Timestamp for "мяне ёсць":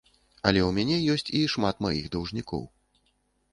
0.77-1.29